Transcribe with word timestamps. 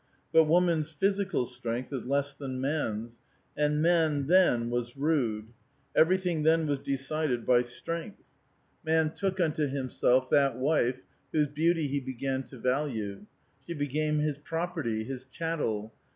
But 0.33 0.45
woman's 0.45 0.91
physical 0.91 1.45
strength 1.45 1.93
is 1.93 2.07
less 2.07 2.33
than 2.33 2.59
man's; 2.59 3.19
and 3.55 3.83
man 3.83 4.25
then 4.25 4.71
was 4.71 4.97
rude. 4.97 5.49
Everything 5.95 6.41
then 6.41 6.65
was 6.65 6.79
decided 6.79 7.45
by 7.45 7.61
strength. 7.61 8.19
Man 8.83 9.05
A 9.05 9.09
VITAL 9.09 9.29
QUESTION. 9.29 9.33
873 9.43 9.45
took 9.45 9.45
unto 9.45 9.77
himself 9.77 10.29
that 10.31 10.57
wife, 10.57 11.03
whose 11.31 11.45
beauty 11.49 11.85
he 11.85 11.99
began 11.99 12.41
to 12.45 12.57
viilue. 12.57 13.27
She 13.67 13.75
became 13.75 14.17
his 14.17 14.39
property, 14.39 15.03
his 15.03 15.25
chattel. 15.25 15.93